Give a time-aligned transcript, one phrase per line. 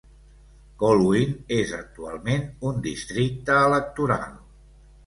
[0.83, 4.35] Colwyn és actualment un districte electoral.